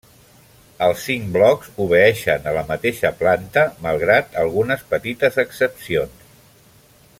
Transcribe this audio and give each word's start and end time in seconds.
Els 0.85 1.03
cinc 1.09 1.27
blocs 1.35 1.67
obeeixen 1.85 2.47
a 2.51 2.55
la 2.55 2.63
mateixa 2.71 3.13
planta 3.21 3.67
malgrat 3.85 4.41
algunes 4.45 4.89
petites 4.95 5.39
excepcions. 5.47 6.29